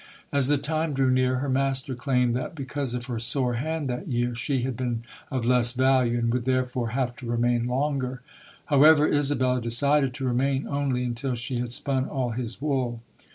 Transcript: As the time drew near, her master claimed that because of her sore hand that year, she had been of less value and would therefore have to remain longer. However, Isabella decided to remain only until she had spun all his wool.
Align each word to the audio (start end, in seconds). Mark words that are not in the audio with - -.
As 0.31 0.47
the 0.47 0.57
time 0.57 0.93
drew 0.95 1.11
near, 1.11 1.35
her 1.35 1.47
master 1.47 1.93
claimed 1.93 2.33
that 2.33 2.55
because 2.55 2.95
of 2.95 3.05
her 3.05 3.19
sore 3.19 3.53
hand 3.53 3.87
that 3.87 4.07
year, 4.07 4.33
she 4.33 4.63
had 4.63 4.75
been 4.75 5.03
of 5.29 5.45
less 5.45 5.73
value 5.73 6.17
and 6.17 6.33
would 6.33 6.45
therefore 6.45 6.89
have 6.89 7.15
to 7.17 7.27
remain 7.27 7.67
longer. 7.67 8.23
However, 8.65 9.07
Isabella 9.07 9.61
decided 9.61 10.15
to 10.15 10.25
remain 10.25 10.67
only 10.67 11.03
until 11.03 11.35
she 11.35 11.59
had 11.59 11.69
spun 11.69 12.05
all 12.05 12.31
his 12.31 12.59
wool. 12.59 12.99